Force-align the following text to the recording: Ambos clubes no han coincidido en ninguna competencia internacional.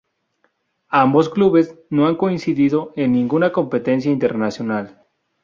Ambos 0.89 1.29
clubes 1.29 1.75
no 1.91 2.07
han 2.07 2.15
coincidido 2.15 2.91
en 2.95 3.11
ninguna 3.11 3.51
competencia 3.51 4.11
internacional. 4.11 4.99